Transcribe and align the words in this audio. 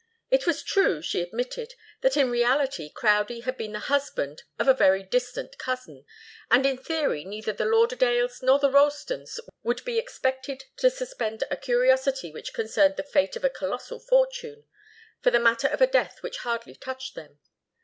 It 0.31 0.47
was 0.47 0.63
true, 0.63 0.99
she 1.03 1.21
admitted, 1.21 1.75
that 2.01 2.17
in 2.17 2.31
reality 2.31 2.89
Crowdie 2.91 3.41
had 3.41 3.55
been 3.55 3.73
the 3.73 3.77
husband 3.77 4.41
of 4.57 4.67
a 4.67 4.73
very 4.73 5.03
distant 5.03 5.59
cousin, 5.59 6.05
and 6.49 6.65
in 6.65 6.79
theory 6.79 7.23
neither 7.23 7.53
the 7.53 7.65
Lauderdales 7.67 8.41
nor 8.41 8.57
the 8.57 8.71
Ralstons 8.71 9.39
would 9.61 9.85
be 9.85 9.99
expected 9.99 10.63
to 10.77 10.89
suspend 10.89 11.43
a 11.51 11.55
curiosity 11.55 12.31
which 12.31 12.51
concerned 12.55 12.95
the 12.97 13.03
fate 13.03 13.35
of 13.35 13.43
a 13.43 13.49
colossal 13.51 13.99
fortune, 13.99 14.63
for 15.21 15.29
the 15.29 15.37
matter 15.39 15.67
of 15.67 15.81
a 15.81 15.85
death 15.87 16.23
which 16.23 16.37
hardly 16.39 16.73
touched 16.73 17.13
them. 17.13 17.37